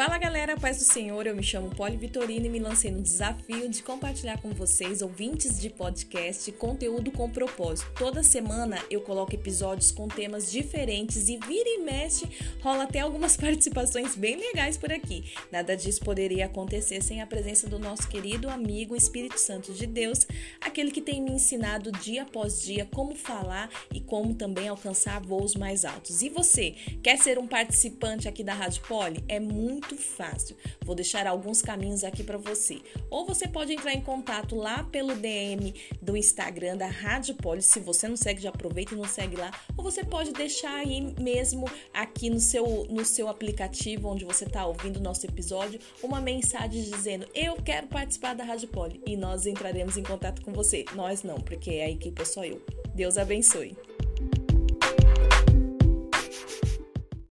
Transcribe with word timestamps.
Fala 0.00 0.16
galera, 0.16 0.56
paz 0.56 0.78
do 0.78 0.84
Senhor, 0.84 1.26
eu 1.26 1.36
me 1.36 1.42
chamo 1.42 1.68
Poli 1.76 1.94
Vitorino 1.94 2.46
e 2.46 2.48
me 2.48 2.58
lancei 2.58 2.90
no 2.90 3.02
desafio 3.02 3.68
de 3.68 3.82
compartilhar 3.82 4.40
com 4.40 4.48
vocês, 4.48 5.02
ouvintes 5.02 5.60
de 5.60 5.68
podcast, 5.68 6.50
conteúdo 6.52 7.12
com 7.12 7.28
propósito. 7.28 7.92
Toda 7.98 8.22
semana 8.22 8.82
eu 8.90 9.02
coloco 9.02 9.34
episódios 9.34 9.92
com 9.92 10.08
temas 10.08 10.50
diferentes 10.50 11.28
e 11.28 11.36
vira 11.36 11.68
e 11.68 11.82
mexe, 11.82 12.26
rola 12.62 12.84
até 12.84 13.00
algumas 13.00 13.36
participações 13.36 14.16
bem 14.16 14.36
legais 14.36 14.78
por 14.78 14.90
aqui. 14.90 15.34
Nada 15.52 15.76
disso 15.76 16.00
poderia 16.00 16.46
acontecer 16.46 17.02
sem 17.02 17.20
a 17.20 17.26
presença 17.26 17.68
do 17.68 17.78
nosso 17.78 18.08
querido 18.08 18.48
amigo 18.48 18.96
Espírito 18.96 19.38
Santo 19.38 19.70
de 19.74 19.86
Deus, 19.86 20.26
aquele 20.62 20.92
que 20.92 21.02
tem 21.02 21.20
me 21.20 21.32
ensinado 21.32 21.92
dia 21.92 22.22
após 22.22 22.62
dia 22.62 22.88
como 22.90 23.14
falar 23.14 23.68
e 23.92 24.00
como 24.00 24.32
também 24.32 24.66
alcançar 24.66 25.20
voos 25.20 25.54
mais 25.54 25.84
altos. 25.84 26.22
E 26.22 26.30
você, 26.30 26.74
quer 27.02 27.18
ser 27.18 27.38
um 27.38 27.46
participante 27.46 28.26
aqui 28.26 28.42
da 28.42 28.54
Rádio 28.54 28.80
Poli? 28.88 29.22
É 29.28 29.38
muito 29.38 29.89
muito 29.90 29.96
fácil. 29.96 30.56
Vou 30.84 30.94
deixar 30.94 31.26
alguns 31.26 31.60
caminhos 31.60 32.04
aqui 32.04 32.22
para 32.22 32.38
você. 32.38 32.80
Ou 33.10 33.26
você 33.26 33.48
pode 33.48 33.72
entrar 33.72 33.92
em 33.92 34.00
contato 34.00 34.54
lá 34.54 34.84
pelo 34.84 35.14
DM 35.14 35.74
do 36.00 36.16
Instagram 36.16 36.76
da 36.76 36.86
Rádio 36.86 37.34
Poli. 37.34 37.62
Se 37.62 37.80
você 37.80 38.08
não 38.08 38.16
segue, 38.16 38.42
já 38.42 38.50
aproveita 38.50 38.94
e 38.94 38.96
não 38.96 39.06
segue 39.06 39.36
lá. 39.36 39.50
Ou 39.76 39.84
você 39.84 40.04
pode 40.04 40.32
deixar 40.32 40.74
aí 40.74 41.00
mesmo 41.20 41.68
aqui 41.92 42.30
no 42.30 42.40
seu, 42.40 42.86
no 42.88 43.04
seu 43.04 43.28
aplicativo 43.28 44.08
onde 44.08 44.24
você 44.24 44.44
está 44.44 44.64
ouvindo 44.66 44.98
o 44.98 45.02
nosso 45.02 45.26
episódio 45.26 45.80
uma 46.02 46.20
mensagem 46.20 46.82
dizendo: 46.82 47.26
Eu 47.34 47.56
quero 47.56 47.88
participar 47.88 48.34
da 48.34 48.44
Rádio 48.44 48.68
Poli. 48.68 49.00
E 49.06 49.16
nós 49.16 49.46
entraremos 49.46 49.96
em 49.96 50.02
contato 50.02 50.42
com 50.42 50.52
você. 50.52 50.84
Nós 50.94 51.22
não, 51.22 51.40
porque 51.40 51.70
a 51.70 51.90
equipe 51.90 52.22
é 52.22 52.24
só 52.24 52.44
eu. 52.44 52.62
Deus 52.94 53.16
abençoe. 53.16 53.76